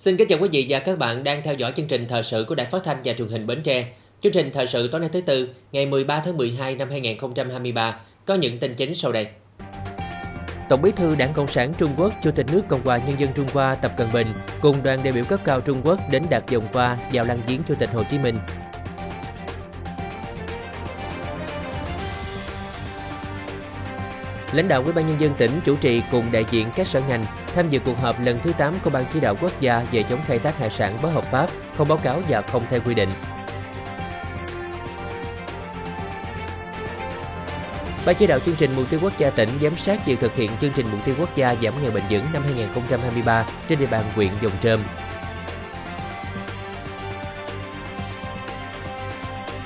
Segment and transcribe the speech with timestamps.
[0.00, 2.44] Xin kính chào quý vị và các bạn đang theo dõi chương trình thời sự
[2.48, 3.86] của Đài Phát thanh và Truyền hình Bến Tre.
[4.22, 8.34] Chương trình thời sự tối nay thứ tư, ngày 13 tháng 12 năm 2023 có
[8.34, 9.26] những tin chính sau đây.
[10.68, 13.30] Tổng Bí thư Đảng Cộng sản Trung Quốc, Chủ tịch nước Cộng hòa Nhân dân
[13.34, 14.26] Trung Hoa Tập Cận Bình
[14.60, 17.60] cùng đoàn đại biểu cấp cao Trung Quốc đến đặt vòng qua vào lăng viếng
[17.68, 18.36] Chủ tịch Hồ Chí Minh.
[24.52, 27.24] Lãnh đạo Ủy ban nhân dân tỉnh chủ trì cùng đại diện các sở ngành
[27.54, 30.20] tham dự cuộc họp lần thứ 8 của Ban chỉ đạo quốc gia về chống
[30.26, 33.08] khai thác hải sản bất hợp pháp, không báo cáo và không theo quy định.
[38.06, 40.50] Ban chỉ đạo chương trình mục tiêu quốc gia tỉnh giám sát việc thực hiện
[40.60, 44.04] chương trình mục tiêu quốc gia giảm nghèo bền vững năm 2023 trên địa bàn
[44.14, 44.80] huyện Dòng Trơm.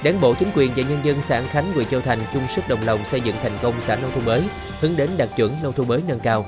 [0.05, 2.65] Đảng bộ chính quyền và nhân dân xã An Khánh, huyện Châu Thành chung sức
[2.69, 4.43] đồng lòng xây dựng thành công xã nông thôn mới,
[4.81, 6.47] hướng đến đạt chuẩn nông thôn mới nâng cao.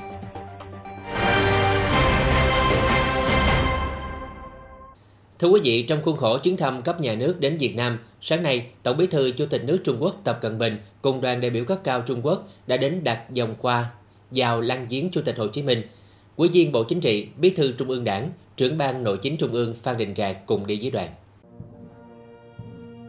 [5.39, 8.43] Thưa quý vị, trong khuôn khổ chuyến thăm cấp nhà nước đến Việt Nam, sáng
[8.43, 11.49] nay, Tổng Bí thư Chủ tịch nước Trung Quốc Tập Cận Bình cùng đoàn đại
[11.49, 13.85] biểu cấp cao Trung Quốc đã đến đặt vòng qua
[14.31, 15.81] vào lăng viếng Chủ tịch Hồ Chí Minh.
[16.35, 19.51] Ủy viên Bộ Chính trị, Bí thư Trung ương Đảng, trưởng ban Nội chính Trung
[19.51, 21.09] ương Phan Đình Trạc cùng đi với đoàn.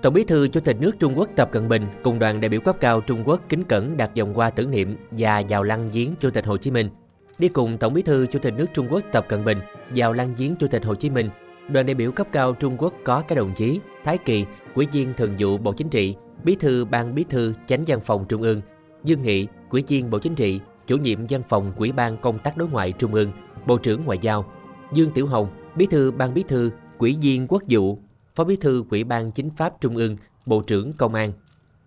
[0.03, 2.61] Tổng Bí thư Chủ tịch nước Trung Quốc Tập Cận Bình cùng đoàn đại biểu
[2.61, 6.15] cấp cao Trung Quốc kính cẩn đặt vòng hoa tưởng niệm và vào lăng viếng
[6.21, 6.91] Chủ tịch Hồ Chí Minh.
[7.39, 9.59] Đi cùng Tổng Bí thư Chủ tịch nước Trung Quốc Tập Cận Bình
[9.95, 11.31] vào lăng viếng Chủ tịch Hồ Chí Minh,
[11.69, 15.15] đoàn đại biểu cấp cao Trung Quốc có các đồng chí Thái Kỳ, Ủy viên
[15.15, 18.61] Thường vụ Bộ Chính trị, Bí thư Ban Bí thư Chánh văn phòng Trung ương,
[19.05, 22.57] Dương Nghị, Ủy viên Bộ Chính trị, Chủ nhiệm văn phòng Ủy ban Công tác
[22.57, 23.33] Đối ngoại Trung ương,
[23.67, 24.53] Bộ trưởng Ngoại giao,
[24.93, 27.99] Dương Tiểu Hồng, Bí thư Ban Bí thư, Ủy viên Quốc vụ,
[28.39, 31.33] Phó Bí thư Ủy ban Chính pháp Trung ương, Bộ trưởng Công an,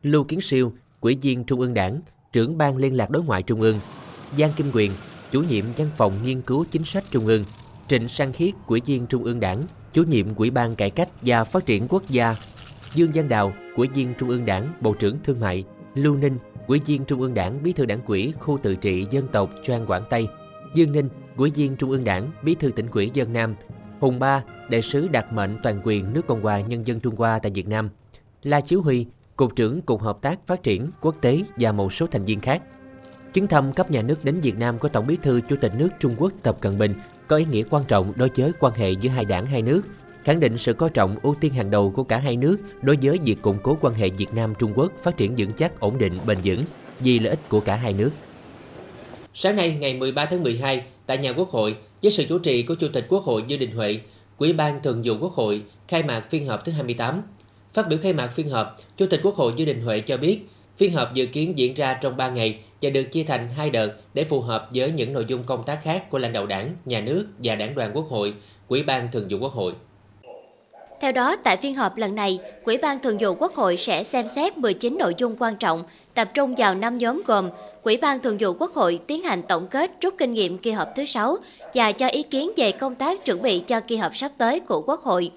[0.03, 2.01] Lưu Kiến Siêu, Ủy viên Trung ương Đảng,
[2.33, 3.79] trưởng ban Liên lạc Đối ngoại Trung ương,
[4.37, 4.91] Giang Kim Quyền,
[5.31, 7.43] chủ nhiệm văn phòng nghiên cứu chính sách Trung ương,
[7.87, 11.43] Trịnh Sang Khiết, Ủy viên Trung ương Đảng, chủ nhiệm Ủy ban Cải cách và
[11.43, 12.35] Phát triển Quốc gia,
[12.93, 15.63] Dương Văn Đào, Ủy viên Trung ương Đảng, Bộ trưởng Thương mại,
[15.95, 16.37] Lưu Ninh,
[16.67, 19.85] Ủy viên Trung ương Đảng, Bí thư Đảng ủy khu tự trị dân tộc Choang
[19.85, 20.27] Quảng Tây,
[20.73, 23.55] Dương Ninh, Ủy viên Trung ương Đảng, Bí thư tỉnh ủy Dân Nam,
[24.01, 27.39] Hùng Ba, đại sứ đặc mệnh toàn quyền nước Cộng hòa Nhân dân Trung Hoa
[27.39, 27.89] tại Việt Nam,
[28.43, 32.07] La Chiếu Huy, Cục trưởng Cục Hợp tác Phát triển Quốc tế và một số
[32.07, 32.61] thành viên khác.
[33.33, 35.89] Chuyến thăm cấp nhà nước đến Việt Nam của Tổng bí thư Chủ tịch nước
[35.99, 36.93] Trung Quốc Tập Cận Bình
[37.27, 39.81] có ý nghĩa quan trọng đối với quan hệ giữa hai đảng hai nước,
[40.23, 43.19] khẳng định sự coi trọng ưu tiên hàng đầu của cả hai nước đối với
[43.25, 46.13] việc củng cố quan hệ Việt Nam Trung Quốc phát triển vững chắc, ổn định,
[46.25, 46.63] bền vững
[46.99, 48.11] vì lợi ích của cả hai nước.
[49.33, 52.75] Sáng nay ngày 13 tháng 12 tại nhà Quốc hội với sự chủ trì của
[52.75, 53.99] Chủ tịch Quốc hội Dương Đình Huệ,
[54.37, 57.21] Ủy ban Thường vụ Quốc hội khai mạc phiên họp thứ 28.
[57.73, 60.41] Phát biểu khai mạc phiên họp, Chủ tịch Quốc hội Dương Đình Huệ cho biết,
[60.77, 63.93] phiên họp dự kiến diễn ra trong 3 ngày và được chia thành hai đợt
[64.13, 67.01] để phù hợp với những nội dung công tác khác của lãnh đạo đảng, nhà
[67.01, 68.33] nước và đảng đoàn Quốc hội,
[68.67, 69.73] Ủy ban Thường vụ Quốc hội.
[71.01, 74.25] Theo đó, tại phiên họp lần này, Ủy ban Thường vụ Quốc hội sẽ xem
[74.35, 75.83] xét 19 nội dung quan trọng,
[76.13, 77.49] tập trung vào 5 nhóm gồm
[77.83, 80.87] Ủy ban Thường vụ Quốc hội tiến hành tổng kết rút kinh nghiệm kỳ họp
[80.95, 81.37] thứ 6
[81.73, 84.81] và cho ý kiến về công tác chuẩn bị cho kỳ họp sắp tới của
[84.81, 85.31] Quốc hội.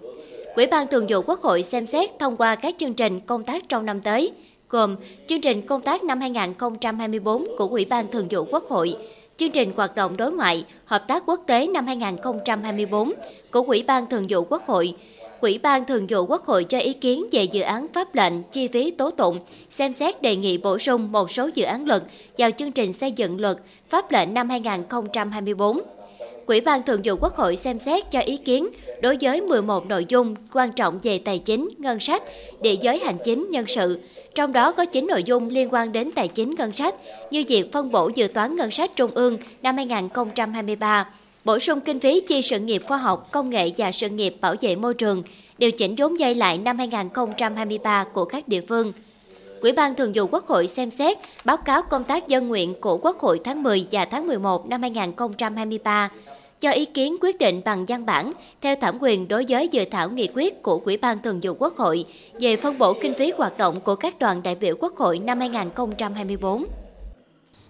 [0.56, 3.69] Ủy ban Thường vụ Quốc hội xem xét thông qua các chương trình công tác
[3.69, 4.33] trong năm tới,
[4.69, 4.97] gồm
[5.27, 8.97] chương trình công tác năm 2024 của Ủy ban Thường vụ Quốc hội,
[9.37, 13.12] chương trình hoạt động đối ngoại, hợp tác quốc tế năm 2024
[13.50, 14.94] của Ủy ban Thường vụ Quốc hội,
[15.44, 18.69] Ủy ban Thường vụ Quốc hội cho ý kiến về dự án pháp lệnh chi
[18.69, 19.38] phí tố tụng,
[19.71, 22.03] xem xét đề nghị bổ sung một số dự án luật
[22.38, 23.56] vào chương trình xây dựng luật
[23.88, 25.81] pháp lệnh năm 2024.
[26.47, 28.69] Ủy ban Thường vụ Quốc hội xem xét cho ý kiến
[29.03, 32.22] đối với 11 nội dung quan trọng về tài chính, ngân sách,
[32.62, 34.00] địa giới hành chính, nhân sự,
[34.34, 36.94] trong đó có 9 nội dung liên quan đến tài chính ngân sách
[37.31, 41.09] như việc phân bổ dự toán ngân sách trung ương năm 2023,
[41.44, 44.54] bổ sung kinh phí chi sự nghiệp khoa học, công nghệ và sự nghiệp bảo
[44.60, 45.22] vệ môi trường,
[45.59, 48.92] điều chỉnh vốn dây lại năm 2023 của các địa phương.
[49.60, 52.98] Ủy ban Thường vụ Quốc hội xem xét báo cáo công tác dân nguyện của
[52.98, 56.10] Quốc hội tháng 10 và tháng 11 năm 2023,
[56.60, 60.10] cho ý kiến quyết định bằng văn bản theo thẩm quyền đối với dự thảo
[60.10, 62.04] nghị quyết của Ủy ban Thường vụ Quốc hội
[62.41, 65.41] về phân bổ kinh phí hoạt động của các đoàn đại biểu Quốc hội năm
[65.41, 66.65] 2024.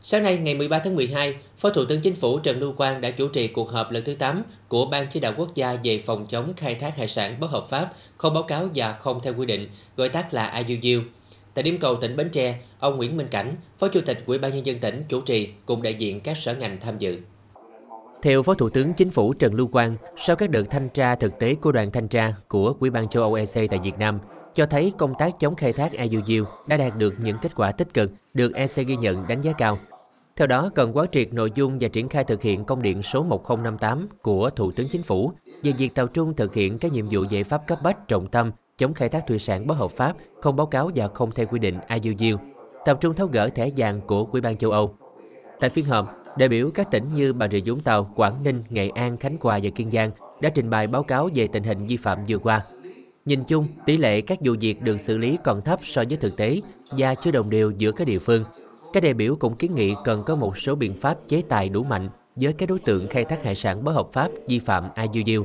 [0.06, 3.10] Sáng nay ngày 13 tháng 12, Phó Thủ tướng Chính phủ Trần Lưu Quang đã
[3.10, 6.26] chủ trì cuộc họp lần thứ 8 của Ban chỉ đạo quốc gia về phòng
[6.26, 9.46] chống khai thác hải sản bất hợp pháp, không báo cáo và không theo quy
[9.46, 11.02] định, gọi tắt là IUU.
[11.54, 14.54] Tại điểm cầu tỉnh Bến Tre, ông Nguyễn Minh Cảnh, Phó Chủ tịch Ủy ban
[14.54, 17.18] nhân dân tỉnh chủ trì cùng đại diện các sở ngành tham dự.
[18.22, 21.38] Theo Phó Thủ tướng Chính phủ Trần Lưu Quang, sau các đợt thanh tra thực
[21.38, 24.18] tế của đoàn thanh tra của Ủy ban châu Âu EC tại Việt Nam,
[24.54, 27.94] cho thấy công tác chống khai thác IUU đã đạt được những kết quả tích
[27.94, 29.78] cực, được EC ghi nhận đánh giá cao.
[30.36, 33.22] Theo đó, cần quán triệt nội dung và triển khai thực hiện công điện số
[33.22, 35.32] 1058 của Thủ tướng Chính phủ
[35.62, 38.52] về việc tập trung thực hiện các nhiệm vụ giải pháp cấp bách trọng tâm
[38.78, 41.58] chống khai thác thủy sản bất hợp pháp, không báo cáo và không theo quy
[41.58, 42.36] định IUU,
[42.84, 44.94] tập trung tháo gỡ thẻ vàng của Ủy ban châu Âu.
[45.60, 46.08] Tại phiên họp,
[46.38, 49.60] đại biểu các tỉnh như Bà Rịa Vũng Tàu, Quảng Ninh, Nghệ An, Khánh Hòa
[49.62, 50.10] và Kiên Giang
[50.40, 52.62] đã trình bày báo cáo về tình hình vi phạm vừa qua.
[53.24, 56.36] Nhìn chung, tỷ lệ các vụ việc được xử lý còn thấp so với thực
[56.36, 56.60] tế
[56.90, 58.44] và chưa đồng đều giữa các địa phương.
[58.94, 61.82] Các đại biểu cũng kiến nghị cần có một số biện pháp chế tài đủ
[61.82, 65.44] mạnh với các đối tượng khai thác hải sản bất hợp pháp vi phạm IUU.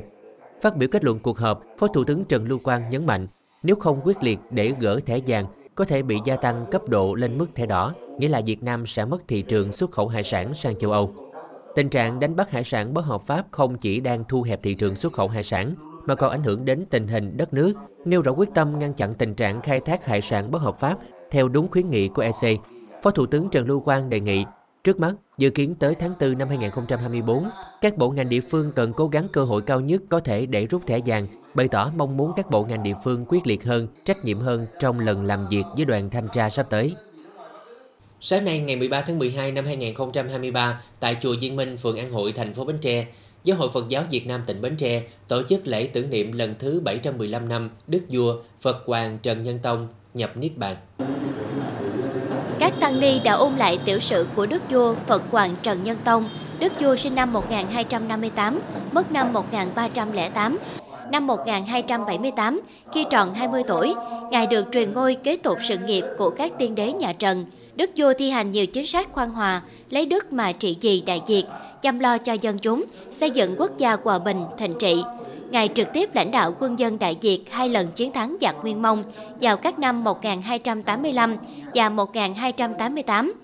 [0.62, 3.26] Phát biểu kết luận cuộc họp, Phó Thủ tướng Trần Lưu Quang nhấn mạnh,
[3.62, 7.14] nếu không quyết liệt để gỡ thẻ vàng, có thể bị gia tăng cấp độ
[7.14, 10.22] lên mức thẻ đỏ, nghĩa là Việt Nam sẽ mất thị trường xuất khẩu hải
[10.22, 11.14] sản sang châu Âu.
[11.74, 14.74] Tình trạng đánh bắt hải sản bất hợp pháp không chỉ đang thu hẹp thị
[14.74, 15.74] trường xuất khẩu hải sản,
[16.06, 17.74] mà còn ảnh hưởng đến tình hình đất nước,
[18.04, 20.98] nêu rõ quyết tâm ngăn chặn tình trạng khai thác hải sản bất hợp pháp
[21.30, 22.60] theo đúng khuyến nghị của EC.
[23.02, 24.44] Phó Thủ tướng Trần Lưu Quang đề nghị
[24.84, 27.48] Trước mắt, dự kiến tới tháng 4 năm 2024,
[27.80, 30.66] các bộ ngành địa phương cần cố gắng cơ hội cao nhất có thể để
[30.66, 33.88] rút thẻ vàng, bày tỏ mong muốn các bộ ngành địa phương quyết liệt hơn,
[34.04, 36.94] trách nhiệm hơn trong lần làm việc với đoàn thanh tra sắp tới.
[38.20, 42.32] Sáng nay ngày 13 tháng 12 năm 2023, tại chùa Diên Minh, phường An Hội,
[42.32, 43.06] thành phố Bến Tre,
[43.44, 46.54] Giáo hội Phật giáo Việt Nam tỉnh Bến Tre tổ chức lễ tưởng niệm lần
[46.58, 50.76] thứ 715 năm Đức Vua Phật Hoàng Trần Nhân Tông nhập Niết Bàn.
[52.60, 55.96] Các tăng ni đã ôn lại tiểu sử của Đức Vua Phật Hoàng Trần Nhân
[56.04, 56.28] Tông.
[56.58, 58.60] Đức Vua sinh năm 1258,
[58.92, 60.58] mất năm 1308.
[61.10, 62.60] Năm 1278,
[62.92, 63.94] khi tròn 20 tuổi,
[64.30, 67.46] Ngài được truyền ngôi kế tục sự nghiệp của các tiên đế nhà Trần.
[67.76, 71.22] Đức vua thi hành nhiều chính sách khoan hòa, lấy đức mà trị vì đại
[71.26, 71.44] diệt,
[71.82, 75.02] chăm lo cho dân chúng, xây dựng quốc gia hòa bình, thịnh trị.
[75.50, 78.82] Ngài trực tiếp lãnh đạo quân dân đại diệt hai lần chiến thắng giặc Nguyên
[78.82, 79.04] Mông
[79.40, 81.36] vào các năm 1285
[81.74, 83.34] và 1288.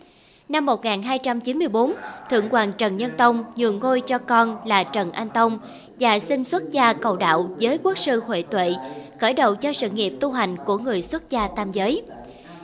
[0.48, 1.92] Năm 1294,
[2.30, 5.58] Thượng hoàng Trần Nhân Tông nhường ngôi cho con là Trần Anh Tông
[6.00, 8.74] và xin xuất gia cầu đạo với quốc sư Huệ Tuệ,
[9.20, 12.02] khởi đầu cho sự nghiệp tu hành của người xuất gia tam giới.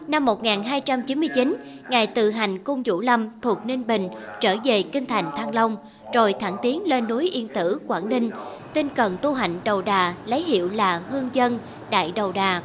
[0.07, 1.57] Năm 1299,
[1.91, 4.09] Ngài tự hành cung Vũ Lâm thuộc Ninh Bình
[4.41, 5.77] trở về Kinh Thành Thăng Long,
[6.13, 8.31] rồi thẳng tiến lên núi Yên Tử, Quảng Ninh,
[8.73, 11.59] tinh cần tu hành đầu đà lấy hiệu là Hương Dân,
[11.91, 12.63] Đại Đầu Đà.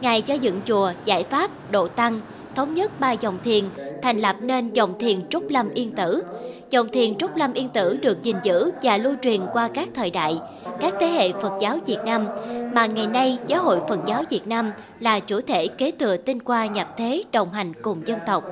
[0.00, 2.20] Ngài cho dựng chùa, giải pháp, độ tăng,
[2.54, 3.64] thống nhất ba dòng thiền,
[4.02, 6.24] thành lập nên dòng thiền Trúc Lâm Yên Tử.
[6.70, 10.10] Dòng thiền Trúc Lâm Yên Tử được gìn giữ và lưu truyền qua các thời
[10.10, 10.38] đại,
[10.80, 12.26] các thế hệ Phật giáo Việt Nam,
[12.74, 16.40] mà ngày nay Giáo hội Phật giáo Việt Nam là chủ thể kế thừa tinh
[16.42, 18.44] qua nhập thế đồng hành cùng dân tộc.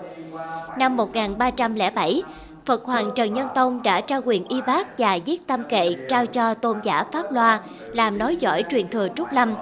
[0.79, 2.23] Năm 1307,
[2.65, 6.27] Phật Hoàng Trần Nhân Tông đã trao quyền y bác và viết tam kệ trao
[6.27, 7.61] cho tôn giả Pháp Loa
[7.93, 9.55] làm nói giỏi truyền thừa Trúc Lâm.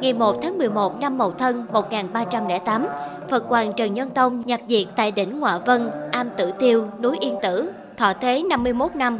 [0.00, 2.86] Ngày 1 tháng 11 năm Mậu Thân 1308,
[3.30, 7.16] Phật Hoàng Trần Nhân Tông nhập diệt tại đỉnh Ngọa Vân, Am Tử Tiêu, núi
[7.20, 9.18] Yên Tử, thọ thế 51 năm.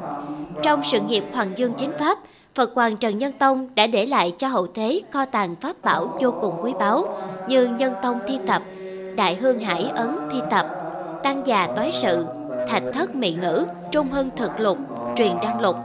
[0.63, 2.19] Trong sự nghiệp Hoàng Dương Chính Pháp,
[2.55, 6.19] Phật Hoàng Trần Nhân Tông đã để lại cho hậu thế kho tàng pháp bảo
[6.21, 7.05] vô cùng quý báu
[7.49, 8.63] như Nhân Tông Thi Tập,
[9.17, 10.67] Đại Hương Hải Ấn Thi Tập,
[11.23, 12.27] Tăng Già Toái Sự,
[12.69, 14.79] Thạch Thất Mị Ngữ, Trung Hưng Thực Lục,
[15.17, 15.77] Truyền Đăng Lục.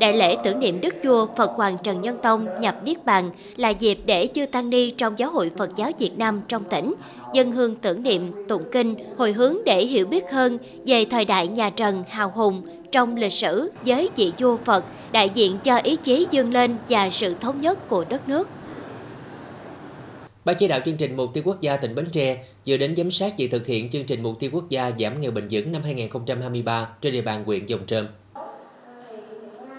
[0.00, 3.68] Đại lễ tưởng niệm Đức Vua Phật Hoàng Trần Nhân Tông nhập Niết Bàn là
[3.68, 6.94] dịp để chư Tăng Ni trong Giáo hội Phật giáo Việt Nam trong tỉnh
[7.34, 11.48] dân hương tưởng niệm, tụng kinh, hồi hướng để hiểu biết hơn về thời đại
[11.48, 15.96] nhà Trần hào hùng trong lịch sử giới vị vua Phật đại diện cho ý
[15.96, 18.48] chí dương lên và sự thống nhất của đất nước.
[20.48, 23.10] Ban chỉ đạo chương trình Mục tiêu Quốc gia tỉnh Bến Tre vừa đến giám
[23.10, 25.82] sát việc thực hiện chương trình Mục tiêu Quốc gia giảm nghèo bền vững năm
[25.82, 28.06] 2023 trên địa bàn huyện Dòng Trơm.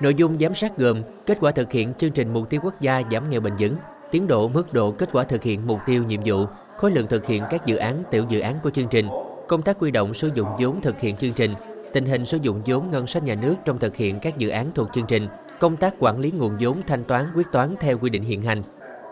[0.01, 3.01] Nội dung giám sát gồm kết quả thực hiện chương trình Mục tiêu Quốc gia
[3.11, 3.75] giảm nghèo bền vững,
[4.11, 6.45] tiến độ mức độ kết quả thực hiện mục tiêu nhiệm vụ,
[6.77, 9.07] khối lượng thực hiện các dự án tiểu dự án của chương trình,
[9.47, 11.53] công tác quy động sử dụng vốn thực hiện chương trình,
[11.93, 14.71] tình hình sử dụng vốn ngân sách nhà nước trong thực hiện các dự án
[14.75, 15.27] thuộc chương trình,
[15.59, 18.63] công tác quản lý nguồn vốn thanh toán quyết toán theo quy định hiện hành.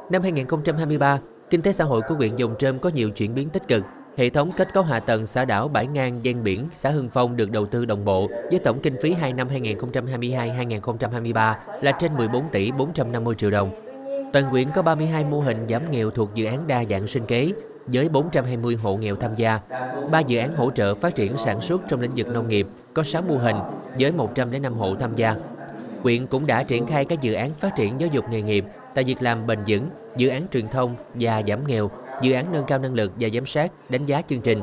[0.09, 1.19] Năm 2023,
[1.49, 3.83] kinh tế xã hội của huyện Dòng Trơm có nhiều chuyển biến tích cực.
[4.17, 7.37] Hệ thống kết cấu hạ tầng xã đảo bãi ngang ven biển xã Hưng Phong
[7.37, 12.43] được đầu tư đồng bộ với tổng kinh phí 2 năm 2022-2023 là trên 14
[12.51, 13.71] tỷ 450 triệu đồng.
[14.33, 17.51] Toàn huyện có 32 mô hình giảm nghèo thuộc dự án đa dạng sinh kế
[17.85, 19.59] với 420 hộ nghèo tham gia.
[20.11, 23.03] Ba dự án hỗ trợ phát triển sản xuất trong lĩnh vực nông nghiệp có
[23.03, 23.55] 6 mô hình
[23.99, 25.35] với 105 hộ tham gia.
[26.03, 28.65] Huyện cũng đã triển khai các dự án phát triển giáo dục nghề nghiệp,
[28.97, 31.89] tạo việc làm bền vững, dự án truyền thông và giảm nghèo,
[32.21, 34.61] dự án nâng cao năng lực và giám sát, đánh giá chương trình.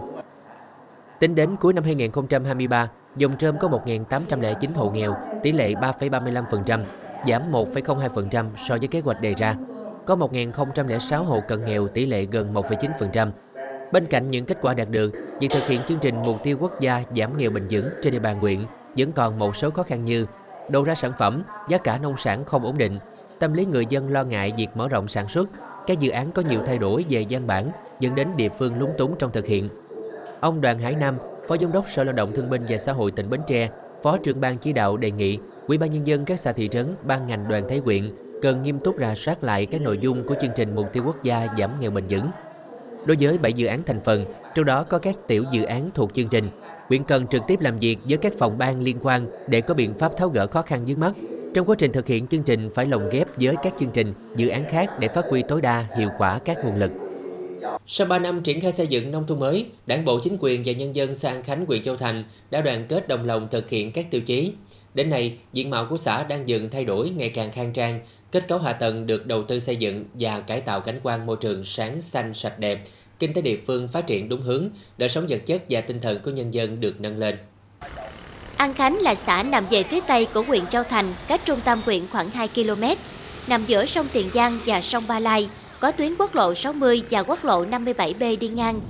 [1.18, 6.80] Tính đến cuối năm 2023, Dòng Trơm có 1.809 hộ nghèo, tỷ lệ 3,35%,
[7.28, 9.56] giảm 1,02% so với kế hoạch đề ra.
[10.06, 13.30] Có 1.006 hộ cận nghèo, tỷ lệ gần 1,9%.
[13.92, 16.80] Bên cạnh những kết quả đạt được, việc thực hiện chương trình mục tiêu quốc
[16.80, 18.64] gia giảm nghèo bền vững trên địa bàn huyện
[18.96, 20.26] vẫn còn một số khó khăn như
[20.68, 22.98] đầu ra sản phẩm, giá cả nông sản không ổn định,
[23.44, 25.48] tâm lý người dân lo ngại việc mở rộng sản xuất,
[25.86, 27.70] các dự án có nhiều thay đổi về văn bản
[28.00, 29.68] dẫn đến địa phương lúng túng trong thực hiện.
[30.40, 33.10] Ông Đoàn Hải Nam, Phó Giám đốc Sở Lao động Thương binh và Xã hội
[33.10, 33.70] tỉnh Bến Tre,
[34.02, 36.94] Phó trưởng ban chỉ đạo đề nghị Ủy ban nhân dân các xã thị trấn,
[37.02, 38.10] ban ngành đoàn thể quyện
[38.42, 41.22] cần nghiêm túc rà soát lại các nội dung của chương trình mục tiêu quốc
[41.22, 42.30] gia giảm nghèo bền vững.
[43.04, 44.24] Đối với 7 dự án thành phần,
[44.54, 46.48] trong đó có các tiểu dự án thuộc chương trình,
[46.88, 49.94] huyện cần trực tiếp làm việc với các phòng ban liên quan để có biện
[49.94, 51.12] pháp tháo gỡ khó khăn vướng mắt.
[51.54, 54.48] Trong quá trình thực hiện chương trình phải lồng ghép với các chương trình, dự
[54.48, 56.90] án khác để phát huy tối đa hiệu quả các nguồn lực.
[57.86, 60.72] Sau 3 năm triển khai xây dựng nông thôn mới, Đảng bộ chính quyền và
[60.72, 63.92] nhân dân xã An Khánh, huyện Châu Thành đã đoàn kết đồng lòng thực hiện
[63.92, 64.52] các tiêu chí.
[64.94, 68.00] Đến nay, diện mạo của xã đang dần thay đổi ngày càng khang trang,
[68.32, 71.36] kết cấu hạ tầng được đầu tư xây dựng và cải tạo cảnh quan môi
[71.40, 72.84] trường sáng xanh sạch đẹp,
[73.18, 74.68] kinh tế địa phương phát triển đúng hướng,
[74.98, 77.36] đời sống vật chất và tinh thần của nhân dân được nâng lên.
[78.56, 81.80] An Khánh là xã nằm về phía tây của huyện Châu Thành, cách trung tâm
[81.84, 82.84] huyện khoảng 2 km,
[83.46, 85.48] nằm giữa sông Tiền Giang và sông Ba Lai,
[85.80, 88.80] có tuyến quốc lộ 60 và quốc lộ 57B đi ngang.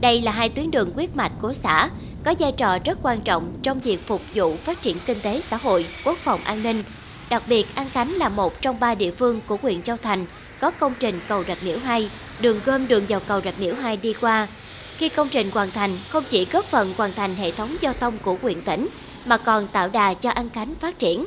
[0.00, 1.88] Đây là hai tuyến đường quyết mạch của xã,
[2.24, 5.56] có vai trò rất quan trọng trong việc phục vụ phát triển kinh tế xã
[5.56, 6.82] hội, quốc phòng an ninh.
[7.30, 10.26] Đặc biệt, An Khánh là một trong ba địa phương của huyện Châu Thành
[10.60, 12.10] có công trình cầu Rạch Miễu 2,
[12.40, 14.48] đường gom đường vào cầu Rạch Miễu 2 đi qua.
[14.96, 18.18] Khi công trình hoàn thành, không chỉ góp phần hoàn thành hệ thống giao thông
[18.18, 18.88] của huyện tỉnh,
[19.24, 21.26] mà còn tạo đà cho An Khánh phát triển.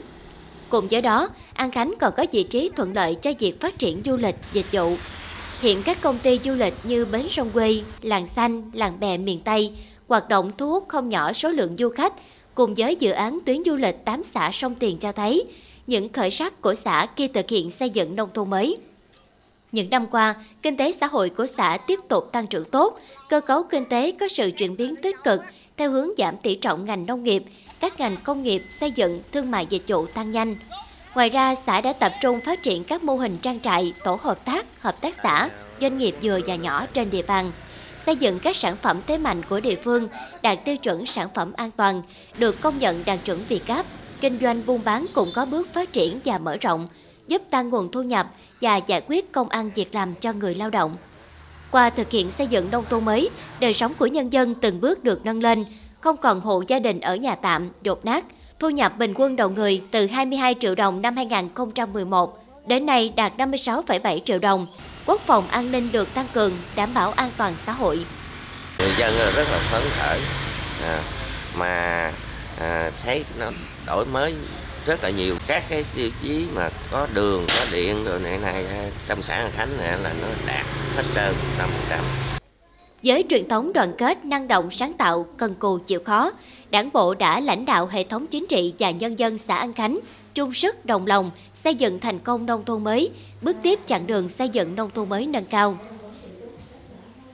[0.70, 4.02] Cùng với đó, An Khánh còn có vị trí thuận lợi cho việc phát triển
[4.06, 4.96] du lịch, dịch vụ.
[5.60, 9.40] Hiện các công ty du lịch như Bến Sông Quê, Làng Xanh, Làng Bè miền
[9.40, 9.72] Tây
[10.08, 12.14] hoạt động thu hút không nhỏ số lượng du khách,
[12.56, 15.46] cùng với dự án tuyến du lịch 8 xã sông Tiền cho thấy
[15.88, 18.78] những khởi sắc của xã khi thực hiện xây dựng nông thôn mới.
[19.72, 23.00] Những năm qua, kinh tế xã hội của xã tiếp tục tăng trưởng tốt,
[23.30, 25.42] cơ cấu kinh tế có sự chuyển biến tích cực
[25.78, 27.44] theo hướng giảm tỷ trọng ngành nông nghiệp,
[27.80, 30.56] các ngành công nghiệp, xây dựng, thương mại dịch vụ tăng nhanh.
[31.16, 34.46] Ngoài ra, xã đã tập trung phát triển các mô hình trang trại, tổ hợp
[34.46, 35.50] tác, hợp tác xã,
[35.82, 37.52] doanh nghiệp vừa và nhỏ trên địa bàn
[38.06, 40.08] xây dựng các sản phẩm thế mạnh của địa phương
[40.42, 42.02] đạt tiêu chuẩn sản phẩm an toàn,
[42.38, 43.86] được công nhận đạt chuẩn Việt Gáp.
[44.22, 46.88] Kinh doanh buôn bán cũng có bước phát triển và mở rộng,
[47.28, 48.28] giúp tăng nguồn thu nhập
[48.62, 50.96] và giải quyết công ăn việc làm cho người lao động.
[51.72, 53.30] Qua thực hiện xây dựng nông thôn mới,
[53.60, 55.66] đời sống của nhân dân từng bước được nâng lên,
[56.06, 58.26] không còn hộ gia đình ở nhà tạm, đột nát,
[58.60, 63.38] thu nhập bình quân đầu người từ 22 triệu đồng năm 2011 đến nay đạt
[63.38, 64.68] 56,7 triệu đồng.
[65.06, 68.06] Quốc phòng an ninh được tăng cường, đảm bảo an toàn xã hội.
[68.80, 70.20] Người dân rất là phấn khởi,
[70.84, 71.04] à,
[71.56, 72.12] mà
[72.60, 73.52] à, thấy nó
[73.86, 74.36] đổi mới
[74.86, 78.66] rất là nhiều các cái tiêu chí mà có đường có điện rồi này này
[78.66, 81.34] à, trong xã An Khánh này là nó đạt hết trơn
[81.90, 82.25] 100%.
[83.06, 86.32] Với truyền thống đoàn kết, năng động, sáng tạo, cần cù, chịu khó,
[86.70, 90.00] Đảng bộ đã lãnh đạo hệ thống chính trị và nhân dân xã An Khánh
[90.34, 93.10] chung sức đồng lòng xây dựng thành công nông thôn mới,
[93.42, 95.78] bước tiếp chặng đường xây dựng nông thôn mới nâng cao.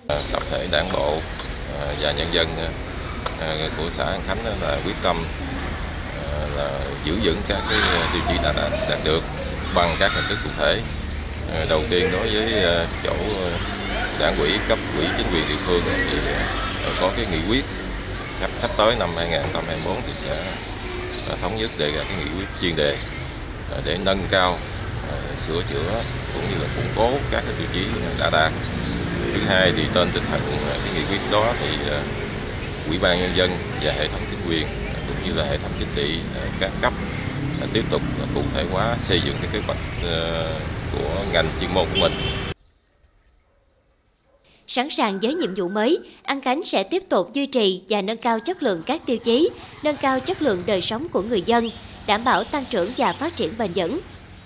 [0.08, 1.18] Ờ, tập thể đảng bộ
[1.80, 2.48] ờ, và nhân dân
[3.40, 5.24] ờ, của xã An Khánh là quyết tâm
[6.58, 7.80] là giữ vững các cái
[8.14, 8.54] tiêu chí đã
[8.90, 9.24] đạt được
[9.76, 10.82] bằng các hình thức cụ thể.
[11.56, 13.52] Ờ, đầu tiên đối với ờ, chỗ ờ,
[14.20, 16.18] đảng quỹ cấp quỹ chính quyền địa phương thì
[17.02, 17.66] có cái nghị quyết
[18.40, 20.44] sắp sắp tới năm 2024 thì sẽ
[21.42, 22.98] thống nhất đề ra cái nghị quyết chuyên đề
[23.86, 24.60] để nâng cao
[25.36, 26.04] sửa chữa
[26.34, 27.86] cũng như là củng cố các cái tiêu chí
[28.20, 28.52] đã đạt.
[29.34, 31.68] Thứ hai thì trên tinh thần cái nghị quyết đó thì
[32.88, 34.68] ủy ban nhân dân và hệ thống chính quyền
[35.08, 36.20] cũng như là hệ thống chính trị
[36.60, 36.94] các cấp
[37.74, 38.02] tiếp tục
[38.36, 39.78] cụ thể hóa xây dựng cái kế hoạch
[40.92, 42.12] của ngành chuyên môn của mình
[44.68, 48.18] Sẵn sàng với nhiệm vụ mới, An Khánh sẽ tiếp tục duy trì và nâng
[48.18, 49.50] cao chất lượng các tiêu chí,
[49.84, 51.72] nâng cao chất lượng đời sống của người dân,
[52.08, 54.00] đảm bảo tăng trưởng và phát triển bền vững.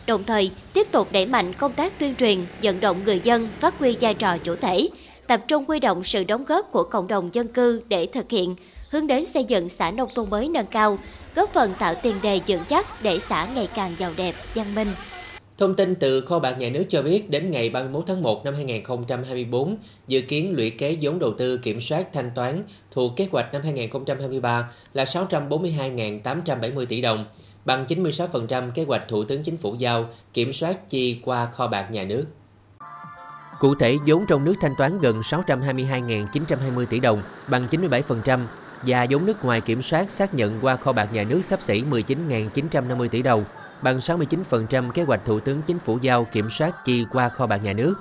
[0.08, 3.80] Đồng thời, tiếp tục đẩy mạnh công tác tuyên truyền, vận động người dân phát
[3.80, 4.90] huy vai trò chủ thể,
[5.28, 8.56] tập trung huy động sự đóng góp của cộng đồng dân cư để thực hiện,
[8.90, 11.00] hướng đến xây dựng xã nông thôn mới nâng cao,
[11.36, 14.88] góp phần tạo tiền đề vững chắc để xã ngày càng giàu đẹp, văn minh.
[15.58, 18.54] Thông tin từ kho bạc nhà nước cho biết đến ngày 31 tháng 1 năm
[18.54, 23.54] 2024, dự kiến lũy kế vốn đầu tư kiểm soát thanh toán thuộc kế hoạch
[23.54, 27.26] năm 2023 là 642.870 tỷ đồng,
[27.66, 31.92] bằng 96% kế hoạch Thủ tướng Chính phủ giao kiểm soát chi qua kho bạc
[31.92, 32.26] nhà nước.
[33.60, 38.40] Cụ thể, vốn trong nước thanh toán gần 622.920 tỷ đồng, bằng 97%,
[38.82, 41.82] và vốn nước ngoài kiểm soát xác nhận qua kho bạc nhà nước sắp xỉ
[41.82, 43.44] 19.950 tỷ đồng,
[43.82, 47.58] bằng 69% kế hoạch Thủ tướng Chính phủ giao kiểm soát chi qua kho bạc
[47.58, 47.96] nhà nước.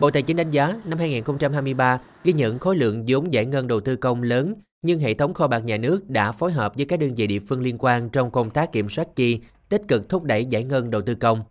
[0.00, 3.80] Bộ Tài chính đánh giá năm 2023 ghi nhận khối lượng vốn giải ngân đầu
[3.80, 6.98] tư công lớn nhưng hệ thống kho bạc nhà nước đã phối hợp với các
[6.98, 10.24] đơn vị địa phương liên quan trong công tác kiểm soát chi, tích cực thúc
[10.24, 11.42] đẩy giải ngân đầu tư công.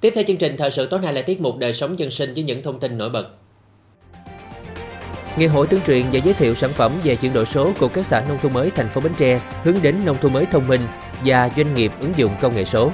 [0.00, 2.34] Tiếp theo chương trình thời sự tối nay là tiết mục đời sống dân sinh
[2.34, 3.30] với những thông tin nổi bật.
[5.38, 8.06] Ngày hội tuyên truyền và giới thiệu sản phẩm về chuyển đổi số của các
[8.06, 10.80] xã nông thôn mới thành phố Bến Tre hướng đến nông thôn mới thông minh
[11.24, 12.92] và doanh nghiệp ứng dụng công nghệ số.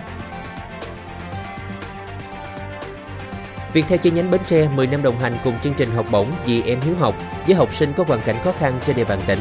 [3.72, 6.32] Việc theo chi nhánh Bến Tre 10 năm đồng hành cùng chương trình học bổng
[6.46, 7.14] vì em hiếu học
[7.46, 9.40] với học sinh có hoàn cảnh khó khăn trên địa bàn tỉnh.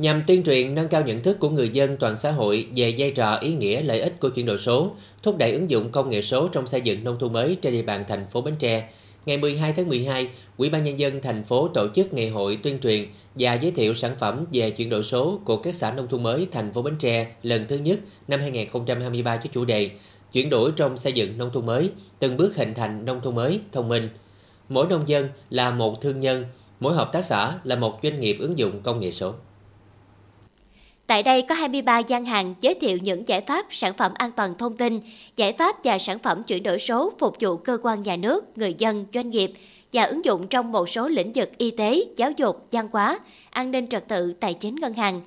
[0.00, 3.10] Nhằm tuyên truyền nâng cao nhận thức của người dân toàn xã hội về vai
[3.10, 4.92] trò ý nghĩa lợi ích của chuyển đổi số,
[5.22, 7.82] thúc đẩy ứng dụng công nghệ số trong xây dựng nông thôn mới trên địa
[7.82, 8.88] bàn thành phố Bến Tre.
[9.26, 12.78] Ngày 12 tháng 12, Ủy ban nhân dân thành phố tổ chức ngày hội tuyên
[12.78, 16.22] truyền và giới thiệu sản phẩm về chuyển đổi số của các xã nông thôn
[16.22, 19.90] mới thành phố Bến Tre lần thứ nhất năm 2023 với chủ đề
[20.32, 23.60] chuyển đổi trong xây dựng nông thôn mới, từng bước hình thành nông thôn mới
[23.72, 24.08] thông minh.
[24.68, 26.44] Mỗi nông dân là một thương nhân,
[26.80, 29.34] mỗi hợp tác xã là một doanh nghiệp ứng dụng công nghệ số.
[31.10, 34.54] Tại đây có 23 gian hàng giới thiệu những giải pháp sản phẩm an toàn
[34.58, 35.00] thông tin,
[35.36, 38.74] giải pháp và sản phẩm chuyển đổi số phục vụ cơ quan nhà nước, người
[38.78, 39.52] dân, doanh nghiệp
[39.92, 43.18] và ứng dụng trong một số lĩnh vực y tế, giáo dục, văn hóa,
[43.50, 45.20] an ninh trật tự, tài chính ngân hàng.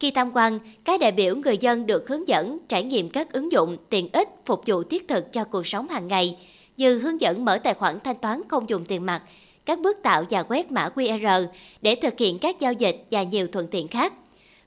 [0.00, 3.52] Khi tham quan, các đại biểu người dân được hướng dẫn trải nghiệm các ứng
[3.52, 6.36] dụng tiện ích phục vụ thiết thực cho cuộc sống hàng ngày,
[6.76, 9.22] như hướng dẫn mở tài khoản thanh toán không dùng tiền mặt,
[9.64, 11.46] các bước tạo và quét mã QR
[11.82, 14.12] để thực hiện các giao dịch và nhiều thuận tiện khác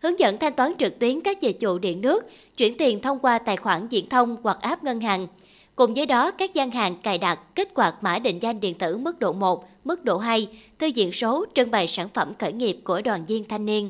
[0.04, 2.26] hướng dẫn thanh toán trực tuyến các dịch vụ điện nước,
[2.58, 5.28] chuyển tiền thông qua tài khoản viễn thông hoặc app ngân hàng.
[5.76, 8.98] Cùng với đó, các gian hàng cài đặt kích hoạt mã định danh điện tử
[8.98, 10.48] mức độ 1, mức độ 2,
[10.80, 13.90] thư diện số, trưng bày sản phẩm khởi nghiệp của đoàn viên thanh niên.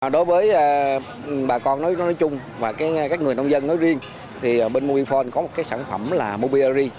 [0.00, 1.00] À, đối với à,
[1.46, 3.98] bà con nói nói chung và cái các người nông dân nói riêng
[4.40, 6.90] thì à, bên Mobifone có một cái sản phẩm là Mobiari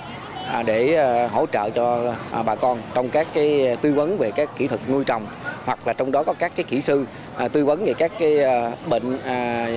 [0.65, 4.89] để hỗ trợ cho bà con trong các cái tư vấn về các kỹ thuật
[4.89, 5.27] nuôi trồng
[5.67, 7.05] hoặc là trong đó có các cái kỹ sư
[7.37, 9.67] à, tư vấn về các cái à, bệnh à,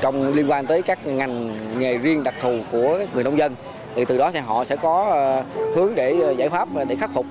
[0.00, 3.54] trong liên quan tới các ngành nghề riêng đặc thù của người nông dân
[3.94, 5.16] thì từ đó sẽ họ sẽ có
[5.74, 7.26] hướng để giải pháp để khắc phục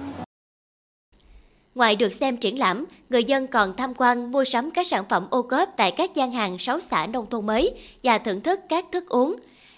[1.76, 5.28] Ngoài được xem triển lãm, người dân còn tham quan mua sắm các sản phẩm
[5.30, 8.86] ô cốp tại các gian hàng 6 xã nông thôn mới và thưởng thức các
[8.92, 9.36] thức uống.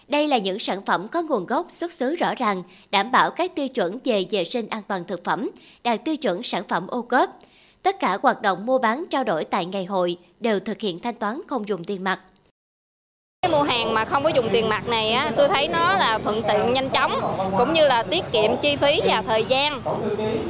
[0.08, 3.56] Đây là những sản phẩm có nguồn gốc xuất xứ rõ ràng, đảm bảo các
[3.56, 5.50] tiêu chuẩn về vệ sinh an toàn thực phẩm,
[5.84, 7.40] đạt tiêu chuẩn sản phẩm ô cốp.
[7.84, 11.16] Tất cả hoạt động mua bán trao đổi tại ngày hội đều thực hiện thanh
[11.16, 12.20] toán không dùng tiền mặt.
[13.42, 16.20] Cái mua hàng mà không có dùng tiền mặt này á, tôi thấy nó là
[16.24, 17.12] thuận tiện nhanh chóng
[17.58, 19.82] cũng như là tiết kiệm chi phí và thời gian.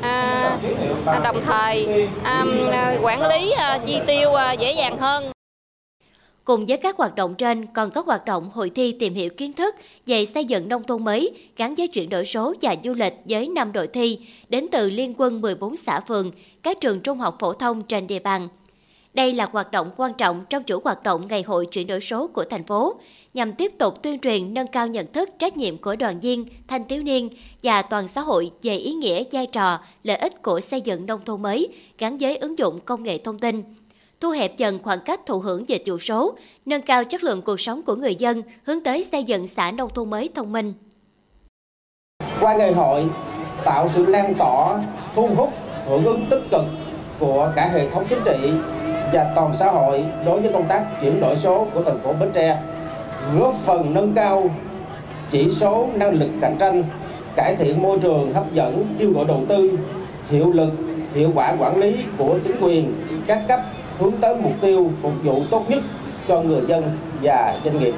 [0.02, 0.58] À,
[1.24, 2.46] đồng thời à,
[3.02, 5.32] quản lý à, chi tiêu à, dễ dàng hơn.
[6.48, 9.54] Cùng với các hoạt động trên, còn có hoạt động hội thi tìm hiểu kiến
[9.54, 13.14] thức về xây dựng nông thôn mới gắn với chuyển đổi số và du lịch
[13.26, 16.32] với 5 đội thi đến từ liên quân 14 xã phường,
[16.64, 18.48] các trường trung học phổ thông trên địa bàn.
[19.14, 22.28] Đây là hoạt động quan trọng trong chủ hoạt động Ngày hội chuyển đổi số
[22.28, 22.96] của thành phố,
[23.34, 26.88] nhằm tiếp tục tuyên truyền nâng cao nhận thức trách nhiệm của đoàn viên, thanh
[26.88, 27.30] thiếu niên
[27.64, 31.26] và toàn xã hội về ý nghĩa vai trò, lợi ích của xây dựng nông
[31.26, 33.64] thôn mới gắn với ứng dụng công nghệ thông tin
[34.20, 37.60] thu hẹp dần khoảng cách thụ hưởng dịch vụ số, nâng cao chất lượng cuộc
[37.60, 40.74] sống của người dân, hướng tới xây dựng xã nông thôn mới thông minh.
[42.42, 43.06] Qua ngày hội,
[43.64, 44.84] tạo sự lan tỏa,
[45.16, 45.50] thu hút,
[45.88, 46.64] hưởng ứng tích cực
[47.20, 48.52] của cả hệ thống chính trị
[49.14, 52.30] và toàn xã hội đối với công tác chuyển đổi số của thành phố Bến
[52.34, 52.62] Tre,
[53.40, 54.50] góp phần nâng cao
[55.30, 56.84] chỉ số năng lực cạnh tranh,
[57.36, 59.80] cải thiện môi trường hấp dẫn kêu gọi đầu tư,
[60.30, 60.72] hiệu lực,
[61.14, 62.94] hiệu quả quản lý của chính quyền
[63.28, 63.60] các cấp
[64.00, 65.84] hướng tới mục tiêu phục vụ tốt nhất
[66.28, 67.94] cho người dân và doanh nghiệp.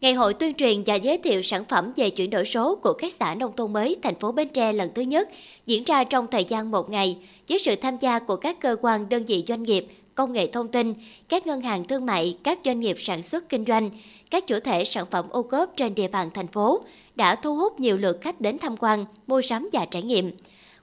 [0.00, 3.12] Ngày hội tuyên truyền và giới thiệu sản phẩm về chuyển đổi số của các
[3.12, 5.28] xã nông thôn mới thành phố Bến Tre lần thứ nhất
[5.66, 9.08] diễn ra trong thời gian một ngày với sự tham gia của các cơ quan
[9.08, 10.94] đơn vị doanh nghiệp, công nghệ thông tin,
[11.28, 13.90] các ngân hàng thương mại, các doanh nghiệp sản xuất kinh doanh,
[14.30, 16.80] các chủ thể sản phẩm ô cốp trên địa bàn thành phố
[17.14, 20.32] đã thu hút nhiều lượt khách đến tham quan, mua sắm và trải nghiệm.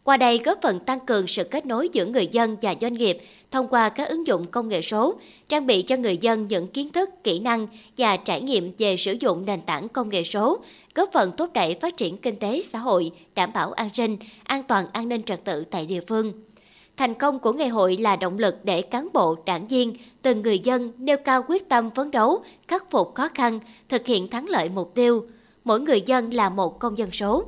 [0.03, 3.17] Qua đây góp phần tăng cường sự kết nối giữa người dân và doanh nghiệp
[3.51, 5.13] thông qua các ứng dụng công nghệ số,
[5.49, 9.15] trang bị cho người dân những kiến thức, kỹ năng và trải nghiệm về sử
[9.19, 10.57] dụng nền tảng công nghệ số,
[10.95, 14.63] góp phần thúc đẩy phát triển kinh tế xã hội, đảm bảo an sinh, an
[14.63, 16.33] toàn an ninh trật tự tại địa phương.
[16.97, 20.59] Thành công của ngày hội là động lực để cán bộ, đảng viên, từng người
[20.59, 24.69] dân nêu cao quyết tâm phấn đấu, khắc phục khó khăn, thực hiện thắng lợi
[24.69, 25.25] mục tiêu.
[25.63, 27.43] Mỗi người dân là một công dân số.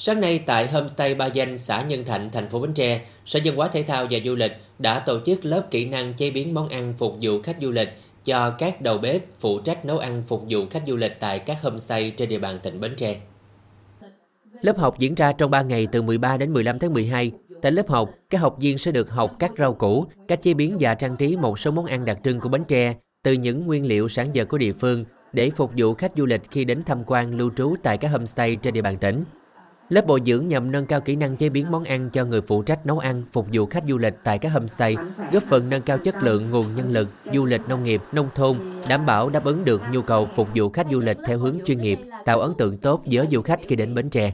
[0.00, 3.56] Sáng nay tại Homestay Ba Danh, xã Nhân Thạnh, thành phố Bến Tre, Sở Văn
[3.56, 6.68] hóa Thể thao và Du lịch đã tổ chức lớp kỹ năng chế biến món
[6.68, 7.88] ăn phục vụ khách du lịch
[8.24, 11.62] cho các đầu bếp phụ trách nấu ăn phục vụ khách du lịch tại các
[11.62, 13.20] homestay trên địa bàn tỉnh Bến Tre.
[14.60, 17.32] Lớp học diễn ra trong 3 ngày từ 13 đến 15 tháng 12.
[17.62, 20.76] Tại lớp học, các học viên sẽ được học cắt rau củ, cách chế biến
[20.80, 23.86] và trang trí một số món ăn đặc trưng của Bến Tre từ những nguyên
[23.86, 27.02] liệu sản vật của địa phương để phục vụ khách du lịch khi đến tham
[27.06, 29.24] quan lưu trú tại các homestay trên địa bàn tỉnh.
[29.88, 32.62] Lớp bồi dưỡng nhằm nâng cao kỹ năng chế biến món ăn cho người phụ
[32.62, 34.96] trách nấu ăn phục vụ khách du lịch tại các homestay,
[35.32, 38.56] góp phần nâng cao chất lượng nguồn nhân lực du lịch nông nghiệp, nông thôn,
[38.88, 41.80] đảm bảo đáp ứng được nhu cầu phục vụ khách du lịch theo hướng chuyên
[41.80, 44.32] nghiệp, tạo ấn tượng tốt với du khách khi đến Bến Tre.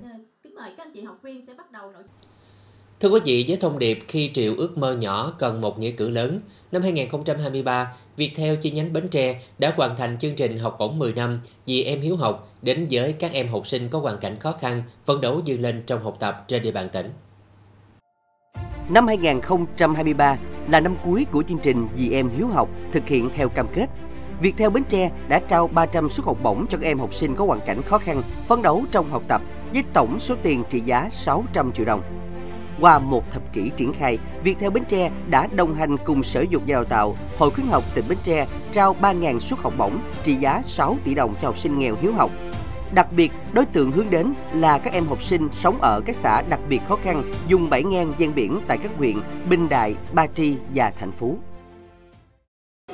[3.01, 6.11] Thưa quý vị, với thông điệp khi triệu ước mơ nhỏ cần một nghĩa cử
[6.11, 6.41] lớn,
[6.73, 11.13] năm 2023, Viettel chi nhánh Bến Tre đã hoàn thành chương trình học bổng 10
[11.13, 14.53] năm vì em hiếu học đến với các em học sinh có hoàn cảnh khó
[14.53, 17.11] khăn, phấn đấu vươn lên trong học tập trên địa bàn tỉnh.
[18.89, 23.49] Năm 2023 là năm cuối của chương trình Vì em hiếu học thực hiện theo
[23.49, 23.87] cam kết.
[24.41, 27.45] Viettel Bến Tre đã trao 300 suất học bổng cho các em học sinh có
[27.45, 31.09] hoàn cảnh khó khăn, phấn đấu trong học tập với tổng số tiền trị giá
[31.11, 32.03] 600 triệu đồng.
[32.81, 36.63] Qua một thập kỷ triển khai, Viettel Bến Tre đã đồng hành cùng Sở Dục
[36.67, 40.35] và Đào tạo, Hội khuyến học tỉnh Bến Tre trao 3.000 suất học bổng trị
[40.35, 42.31] giá 6 tỷ đồng cho học sinh nghèo hiếu học.
[42.95, 46.43] Đặc biệt, đối tượng hướng đến là các em học sinh sống ở các xã
[46.43, 49.17] đặc biệt khó khăn, dùng bảy ngang ven biển tại các huyện
[49.49, 51.39] Bình Đại, Ba Tri và thành Phú.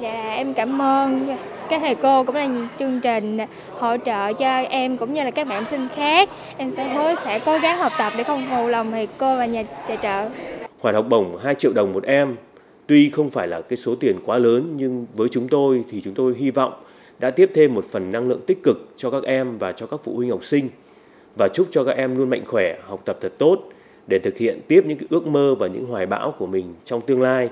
[0.01, 1.37] Dạ, em cảm ơn
[1.71, 3.39] các thầy cô cũng là chương trình
[3.79, 6.29] hỗ trợ cho em cũng như là các bạn học sinh khác.
[6.57, 9.47] Em sẽ hứa sẽ cố gắng học tập để không phụ lòng thầy cô và
[9.47, 10.29] nhà tài trợ.
[10.81, 12.37] Khoản học bổng 2 triệu đồng một em
[12.87, 16.15] tuy không phải là cái số tiền quá lớn nhưng với chúng tôi thì chúng
[16.15, 16.73] tôi hy vọng
[17.19, 20.01] đã tiếp thêm một phần năng lượng tích cực cho các em và cho các
[20.05, 20.69] phụ huynh học sinh
[21.39, 23.59] và chúc cho các em luôn mạnh khỏe, học tập thật tốt
[24.07, 27.01] để thực hiện tiếp những cái ước mơ và những hoài bão của mình trong
[27.01, 27.51] tương lai.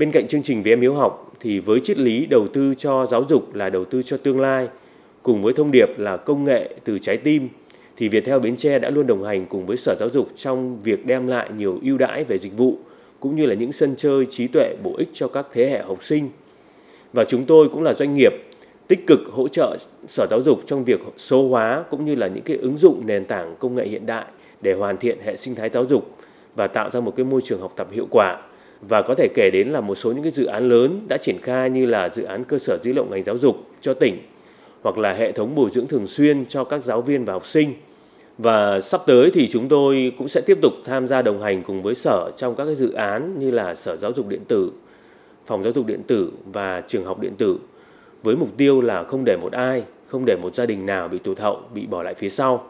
[0.00, 3.06] Bên cạnh chương trình Vì em hiếu học thì với triết lý đầu tư cho
[3.10, 4.68] giáo dục là đầu tư cho tương lai,
[5.22, 7.48] cùng với thông điệp là công nghệ từ trái tim,
[7.96, 11.06] thì Viettel Bến Tre đã luôn đồng hành cùng với Sở Giáo dục trong việc
[11.06, 12.78] đem lại nhiều ưu đãi về dịch vụ,
[13.20, 16.04] cũng như là những sân chơi trí tuệ bổ ích cho các thế hệ học
[16.04, 16.30] sinh.
[17.12, 18.32] Và chúng tôi cũng là doanh nghiệp
[18.88, 19.76] tích cực hỗ trợ
[20.08, 23.24] Sở Giáo dục trong việc số hóa cũng như là những cái ứng dụng nền
[23.24, 24.26] tảng công nghệ hiện đại
[24.62, 26.16] để hoàn thiện hệ sinh thái giáo dục
[26.56, 28.38] và tạo ra một cái môi trường học tập hiệu quả
[28.82, 31.38] và có thể kể đến là một số những cái dự án lớn đã triển
[31.42, 34.18] khai như là dự án cơ sở dữ liệu ngành giáo dục cho tỉnh
[34.82, 37.74] hoặc là hệ thống bồi dưỡng thường xuyên cho các giáo viên và học sinh.
[38.38, 41.82] Và sắp tới thì chúng tôi cũng sẽ tiếp tục tham gia đồng hành cùng
[41.82, 44.72] với sở trong các cái dự án như là Sở Giáo dục điện tử,
[45.46, 47.58] Phòng Giáo dục điện tử và Trường học điện tử
[48.22, 51.18] với mục tiêu là không để một ai, không để một gia đình nào bị
[51.18, 52.66] tụt hậu, bị bỏ lại phía sau.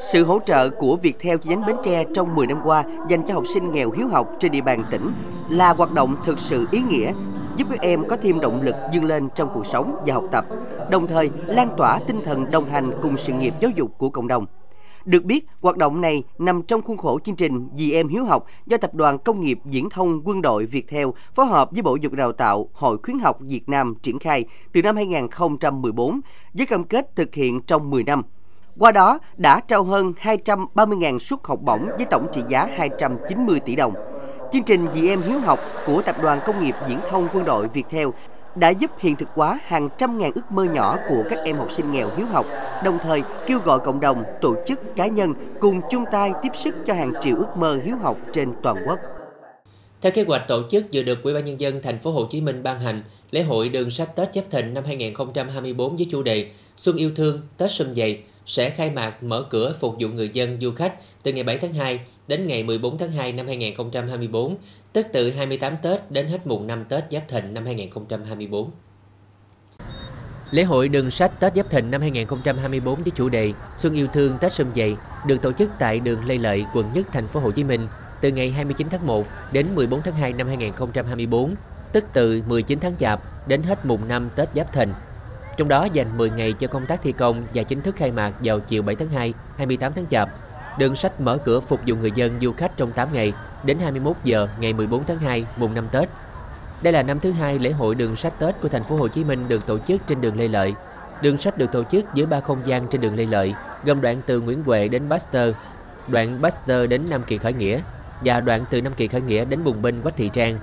[0.00, 3.34] Sự hỗ trợ của Viettel chi nhánh Bến Tre trong 10 năm qua dành cho
[3.34, 5.10] học sinh nghèo hiếu học trên địa bàn tỉnh
[5.50, 7.12] là hoạt động thực sự ý nghĩa,
[7.56, 10.46] giúp các em có thêm động lực vươn lên trong cuộc sống và học tập,
[10.90, 14.28] đồng thời lan tỏa tinh thần đồng hành cùng sự nghiệp giáo dục của cộng
[14.28, 14.46] đồng.
[15.04, 18.46] Được biết, hoạt động này nằm trong khuôn khổ chương trình Vì em hiếu học
[18.66, 21.96] do Tập đoàn Công nghiệp Viễn thông Quân đội Việt Theo phối hợp với Bộ
[21.96, 26.20] Dục Đào tạo Hội khuyến học Việt Nam triển khai từ năm 2014
[26.54, 28.22] với cam kết thực hiện trong 10 năm.
[28.78, 33.76] Qua đó đã trao hơn 230.000 suất học bổng với tổng trị giá 290 tỷ
[33.76, 33.94] đồng.
[34.52, 37.68] Chương trình Vì em hiếu học của Tập đoàn Công nghiệp Viễn thông Quân đội
[37.68, 38.08] Viettel
[38.54, 41.72] đã giúp hiện thực hóa hàng trăm ngàn ước mơ nhỏ của các em học
[41.72, 42.46] sinh nghèo hiếu học,
[42.84, 46.74] đồng thời kêu gọi cộng đồng, tổ chức, cá nhân cùng chung tay tiếp sức
[46.86, 48.98] cho hàng triệu ước mơ hiếu học trên toàn quốc.
[50.00, 52.40] Theo kế hoạch tổ chức vừa được Ủy ban nhân dân thành phố Hồ Chí
[52.40, 56.50] Minh ban hành, lễ hội đường sách Tết Giáp Thìn năm 2024 với chủ đề
[56.76, 60.60] Xuân yêu thương, Tết xuân dày sẽ khai mạc mở cửa phục vụ người dân
[60.60, 64.56] du khách từ ngày 7 tháng 2 đến ngày 14 tháng 2 năm 2024,
[64.92, 68.70] tức từ 28 Tết đến hết mùng 5 Tết Giáp Thìn năm 2024.
[70.50, 74.38] Lễ hội đường sách Tết Giáp Thìn năm 2024 với chủ đề Xuân yêu thương
[74.40, 77.50] Tết sum dày được tổ chức tại đường Lê Lợi, quận Nhất, thành phố Hồ
[77.50, 77.80] Chí Minh
[78.20, 81.54] từ ngày 29 tháng 1 đến 14 tháng 2 năm 2024,
[81.92, 84.88] tức từ 19 tháng Chạp đến hết mùng 5 Tết Giáp Thìn
[85.58, 88.32] trong đó dành 10 ngày cho công tác thi công và chính thức khai mạc
[88.42, 90.28] vào chiều 7 tháng 2, 28 tháng Chạp.
[90.78, 93.32] Đường sách mở cửa phục vụ người dân du khách trong 8 ngày
[93.64, 96.08] đến 21 giờ ngày 14 tháng 2 mùng 5 Tết.
[96.82, 99.24] Đây là năm thứ hai lễ hội đường sách Tết của thành phố Hồ Chí
[99.24, 100.74] Minh được tổ chức trên đường Lê Lợi.
[101.22, 104.20] Đường sách được tổ chức dưới ba không gian trên đường Lê Lợi, gồm đoạn
[104.26, 105.54] từ Nguyễn Huệ đến Baxter,
[106.08, 107.80] đoạn Baxter đến Nam Kỳ Khởi Nghĩa
[108.24, 110.58] và đoạn từ Nam Kỳ Khởi Nghĩa đến Bùng Binh Quách Thị Trang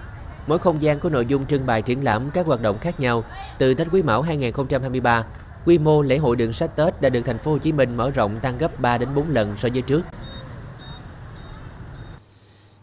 [0.47, 3.23] Mỗi không gian có nội dung trưng bày triển lãm các hoạt động khác nhau
[3.57, 5.25] từ Tết Quý Mão 2023.
[5.65, 8.11] Quy mô lễ hội đường sách Tết đã được thành phố Hồ Chí Minh mở
[8.11, 10.01] rộng tăng gấp 3 đến 4 lần so với trước.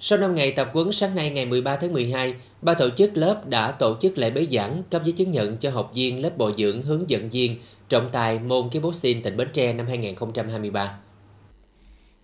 [0.00, 3.46] Sau 5 ngày tập huấn sáng nay ngày 13 tháng 12, ba tổ chức lớp
[3.46, 6.54] đã tổ chức lễ bế giảng cấp giấy chứng nhận cho học viên lớp bồi
[6.58, 7.56] dưỡng hướng dẫn viên
[7.88, 10.98] trọng tài môn kickboxing tỉnh Bến Tre năm 2023.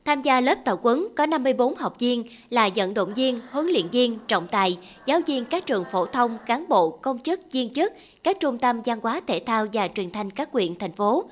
[0.09, 3.89] Tham gia lớp tập huấn có 54 học viên là vận động viên, huấn luyện
[3.89, 7.93] viên, trọng tài, giáo viên các trường phổ thông, cán bộ, công chức, viên chức,
[8.23, 11.25] các trung tâm văn hóa thể thao và truyền thanh các huyện, thành phố.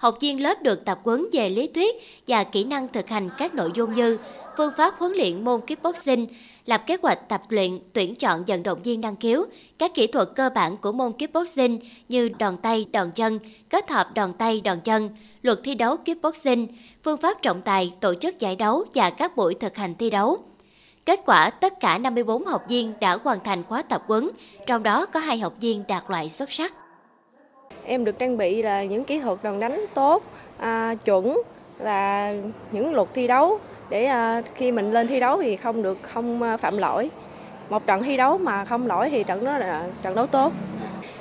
[0.00, 3.54] Học viên lớp được tập huấn về lý thuyết và kỹ năng thực hành các
[3.54, 4.18] nội dung như
[4.56, 6.26] phương pháp huấn luyện môn kickboxing,
[6.66, 9.44] lập kế hoạch tập luyện, tuyển chọn vận động viên năng khiếu,
[9.78, 14.14] các kỹ thuật cơ bản của môn kickboxing như đòn tay, đòn chân, kết hợp
[14.14, 15.08] đòn tay, đòn chân,
[15.42, 16.66] luật thi đấu kickboxing,
[17.04, 20.38] phương pháp trọng tài, tổ chức giải đấu và các buổi thực hành thi đấu.
[21.06, 24.30] Kết quả, tất cả 54 học viên đã hoàn thành khóa tập huấn,
[24.66, 26.74] trong đó có hai học viên đạt loại xuất sắc.
[27.84, 30.22] Em được trang bị là những kỹ thuật đòn đánh tốt,
[30.58, 31.42] à, chuẩn
[31.78, 32.34] và
[32.72, 33.58] những luật thi đấu
[33.90, 37.10] để à, khi mình lên thi đấu thì không được không à, phạm lỗi.
[37.70, 40.52] Một trận thi đấu mà không lỗi thì trận đó là trận đấu tốt.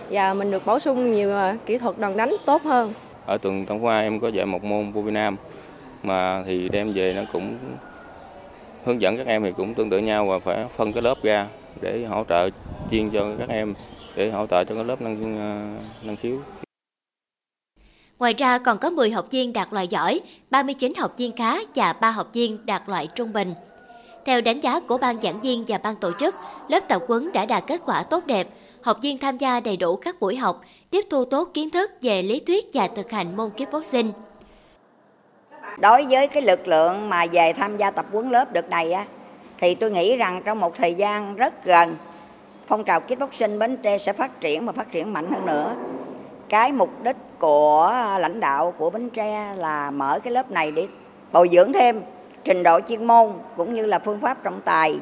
[0.10, 2.94] Và mình được bổ sung nhiều à, kỹ thuật đòn đánh tốt hơn.
[3.26, 5.36] Ở tuần tổng qua em có dạy một môn vô Việt Nam
[6.04, 7.58] mà thì đem về nó cũng
[8.86, 11.48] hướng dẫn các em thì cũng tương tự nhau và phải phân cái lớp ra
[11.82, 12.50] để hỗ trợ
[12.92, 13.74] chuyên cho các em
[14.20, 15.36] để hỗ trợ cho cái lớp năng
[16.04, 16.38] năng khiếu.
[18.20, 21.94] Ngoài ra còn có 10 học viên đạt loại giỏi, 39 học viên khá và
[21.94, 23.54] 3 học viên đạt loại trung bình.
[24.26, 26.36] Theo đánh giá của ban giảng viên và ban tổ chức,
[26.68, 28.48] lớp tập huấn đã đạt kết quả tốt đẹp.
[28.82, 32.22] Học viên tham gia đầy đủ các buổi học, tiếp thu tốt kiến thức về
[32.22, 34.12] lý thuyết và thực hành môn kickboxing.
[35.80, 39.06] Đối với cái lực lượng mà về tham gia tập huấn lớp đợt này á,
[39.58, 41.96] thì tôi nghĩ rằng trong một thời gian rất gần,
[42.70, 45.76] phong trào kickboxing Bến Tre sẽ phát triển và phát triển mạnh hơn nữa.
[46.50, 50.88] Cái mục đích của lãnh đạo của Bến Tre là mở cái lớp này để
[51.32, 52.02] bồi dưỡng thêm
[52.44, 55.00] trình độ chuyên môn cũng như là phương pháp trọng tài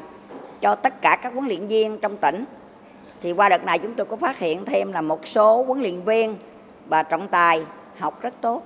[0.60, 2.44] cho tất cả các huấn luyện viên trong tỉnh.
[3.22, 6.02] Thì qua đợt này chúng tôi có phát hiện thêm là một số huấn luyện
[6.02, 6.36] viên
[6.86, 7.62] và trọng tài
[7.98, 8.62] học rất tốt.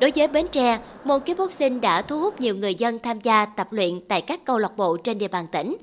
[0.00, 3.68] Đối với Bến Tre, môn kickboxing đã thu hút nhiều người dân tham gia tập
[3.70, 5.76] luyện tại các câu lạc bộ trên địa bàn tỉnh.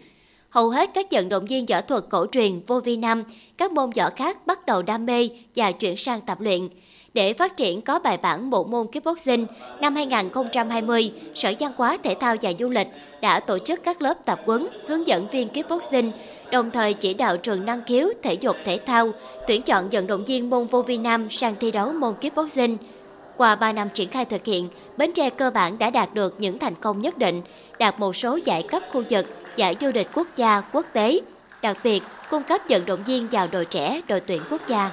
[0.49, 3.23] Hầu hết các vận động viên võ thuật cổ truyền vô vi nam,
[3.57, 6.69] các môn võ khác bắt đầu đam mê và chuyển sang tập luyện.
[7.13, 9.45] Để phát triển có bài bản bộ môn kickboxing,
[9.81, 12.87] năm 2020, Sở Văn hóa Thể thao và Du lịch
[13.21, 16.11] đã tổ chức các lớp tập huấn hướng dẫn viên kickboxing,
[16.51, 19.11] đồng thời chỉ đạo trường năng khiếu thể dục thể thao
[19.47, 22.77] tuyển chọn vận động viên môn vô vi nam sang thi đấu môn kickboxing.
[23.37, 26.59] Qua 3 năm triển khai thực hiện, Bến Tre cơ bản đã đạt được những
[26.59, 27.41] thành công nhất định,
[27.79, 29.25] đạt một số giải cấp khu vực,
[29.59, 31.19] giải vô địch quốc gia, quốc tế,
[31.61, 34.91] đặc biệt cung cấp vận động viên vào đội trẻ, đội tuyển quốc gia.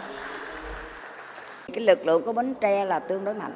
[1.73, 3.53] Cái lực lượng của Bến Tre là tương đối mạnh.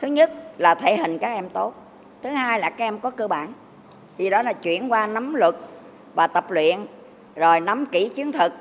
[0.00, 1.74] Thứ nhất là thể hình các em tốt.
[2.22, 3.52] Thứ hai là các em có cơ bản.
[4.16, 5.54] vì đó là chuyển qua nắm luật
[6.14, 6.86] và tập luyện,
[7.36, 8.52] rồi nắm kỹ chiến thuật.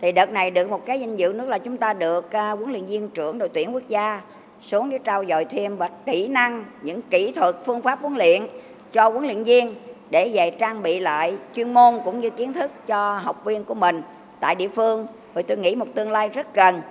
[0.00, 2.70] Thì đợt này được một cái danh dự nữa là chúng ta được uh, huấn
[2.70, 4.20] luyện viên trưởng đội tuyển quốc gia
[4.60, 8.46] xuống để trao dồi thêm và kỹ năng, những kỹ thuật, phương pháp huấn luyện
[8.92, 9.74] cho huấn luyện viên
[10.10, 13.74] để về trang bị lại chuyên môn cũng như kiến thức cho học viên của
[13.74, 14.02] mình
[14.40, 15.06] tại địa phương.
[15.34, 16.82] Vì tôi nghĩ một tương lai rất gần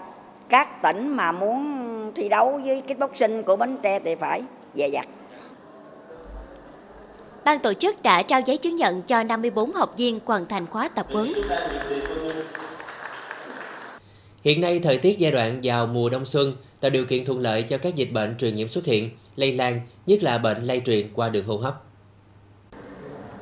[0.50, 4.42] các tỉnh mà muốn thi đấu với kickboxing của Bến Tre thì phải
[4.76, 5.08] dè dặt.
[7.46, 10.88] Ban tổ chức đã trao giấy chứng nhận cho 54 học viên hoàn thành khóa
[10.88, 11.34] tập huấn.
[14.44, 17.64] Hiện nay thời tiết giai đoạn vào mùa đông xuân tạo điều kiện thuận lợi
[17.64, 21.10] cho các dịch bệnh truyền nhiễm xuất hiện, lây lan, nhất là bệnh lây truyền
[21.14, 21.89] qua đường hô hấp.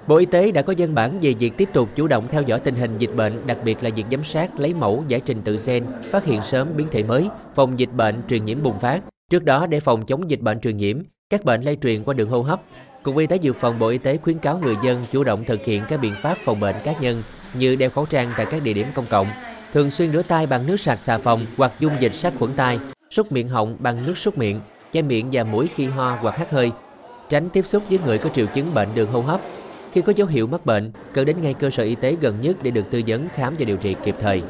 [0.08, 2.60] Bộ Y tế đã có văn bản về việc tiếp tục chủ động theo dõi
[2.60, 5.58] tình hình dịch bệnh, đặc biệt là việc giám sát, lấy mẫu, giải trình tự
[5.66, 9.02] gen, phát hiện sớm biến thể mới, phòng dịch bệnh truyền nhiễm bùng phát.
[9.32, 10.98] Trước đó, để phòng chống dịch bệnh truyền nhiễm,
[11.30, 12.62] các bệnh lây truyền qua đường hô hấp,
[13.04, 15.66] Cục Y tế Dự phòng Bộ Y tế khuyến cáo người dân chủ động thực
[15.66, 18.74] hiện các biện pháp phòng bệnh cá nhân như đeo khẩu trang tại các địa
[18.74, 19.28] điểm công cộng,
[19.74, 22.80] thường xuyên rửa tay bằng nước sạch xà phòng hoặc dung dịch sát khuẩn tay,
[23.10, 24.60] súc miệng họng bằng nước súc miệng,
[24.92, 26.72] che miệng và mũi khi ho hoặc hắt hơi,
[27.30, 29.42] tránh tiếp xúc với người có triệu chứng bệnh đường hô hấp.
[29.98, 32.58] Khi có dấu hiệu mắc bệnh, cần đến ngay cơ sở y tế gần nhất
[32.64, 34.42] để được tư vấn khám và điều trị kịp thời.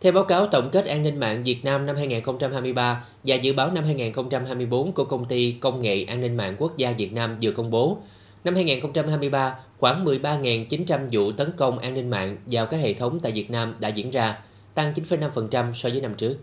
[0.00, 3.70] Theo báo cáo tổng kết an ninh mạng Việt Nam năm 2023 và dự báo
[3.70, 7.50] năm 2024 của Công ty Công nghệ An ninh mạng Quốc gia Việt Nam vừa
[7.50, 7.98] công bố,
[8.44, 13.32] năm 2023, khoảng 13.900 vụ tấn công an ninh mạng vào các hệ thống tại
[13.32, 14.38] Việt Nam đã diễn ra,
[14.74, 16.36] tăng 9,5% so với năm trước.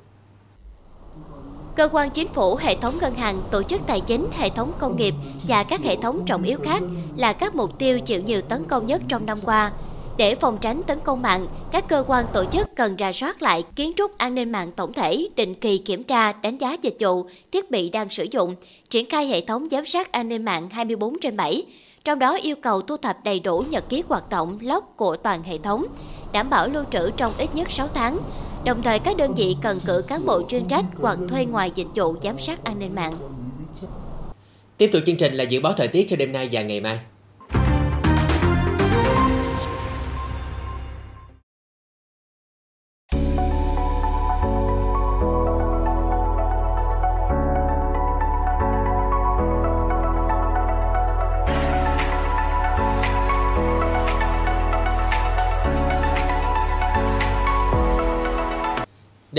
[1.76, 4.98] Cơ quan chính phủ, hệ thống ngân hàng, tổ chức tài chính, hệ thống công
[4.98, 5.14] nghiệp
[5.48, 6.82] và các hệ thống trọng yếu khác
[7.18, 9.72] là các mục tiêu chịu nhiều tấn công nhất trong năm qua.
[10.18, 13.64] Để phòng tránh tấn công mạng, các cơ quan tổ chức cần ra soát lại
[13.76, 17.26] kiến trúc an ninh mạng tổng thể, định kỳ kiểm tra, đánh giá dịch vụ,
[17.52, 18.56] thiết bị đang sử dụng,
[18.90, 21.66] triển khai hệ thống giám sát an ninh mạng 24 trên 7,
[22.04, 25.44] trong đó yêu cầu thu thập đầy đủ nhật ký hoạt động log của toàn
[25.44, 25.86] hệ thống,
[26.32, 28.18] đảm bảo lưu trữ trong ít nhất 6 tháng.
[28.66, 31.88] Đồng thời, các đơn vị cần cử cán bộ chuyên trách hoặc thuê ngoài dịch
[31.96, 33.14] vụ giám sát an ninh mạng.
[34.78, 37.00] Tiếp tục chương trình là dự báo thời tiết cho đêm nay và ngày mai.